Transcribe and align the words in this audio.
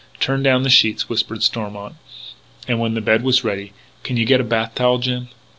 "Turn 0.19 0.41
down 0.41 0.63
the 0.63 0.71
sheets," 0.71 1.07
whispered 1.09 1.43
Stormont. 1.43 1.93
And, 2.67 2.79
when 2.79 2.95
the 2.95 3.01
bed 3.01 3.21
was 3.21 3.43
ready: 3.43 3.71
"Can 4.01 4.17
you 4.17 4.25
get 4.25 4.41
a 4.41 4.43
bath 4.43 4.73
towel, 4.73 4.97
Jim?" 4.97 5.29